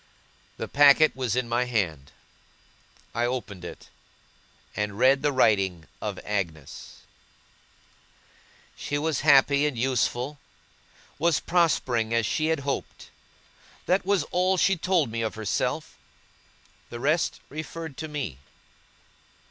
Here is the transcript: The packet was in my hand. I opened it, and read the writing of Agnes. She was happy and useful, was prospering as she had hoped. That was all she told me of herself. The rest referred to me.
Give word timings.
The 0.57 0.67
packet 0.67 1.15
was 1.15 1.35
in 1.35 1.47
my 1.47 1.65
hand. 1.65 2.11
I 3.13 3.27
opened 3.27 3.63
it, 3.63 3.89
and 4.75 4.97
read 4.97 5.21
the 5.21 5.31
writing 5.31 5.85
of 6.01 6.17
Agnes. 6.25 7.01
She 8.75 8.97
was 8.97 9.19
happy 9.21 9.67
and 9.67 9.77
useful, 9.77 10.39
was 11.19 11.39
prospering 11.39 12.15
as 12.15 12.25
she 12.25 12.47
had 12.47 12.61
hoped. 12.61 13.11
That 13.85 14.03
was 14.03 14.23
all 14.31 14.57
she 14.57 14.75
told 14.75 15.11
me 15.11 15.21
of 15.21 15.35
herself. 15.35 15.99
The 16.89 16.99
rest 16.99 17.39
referred 17.51 17.95
to 17.97 18.07
me. 18.07 18.39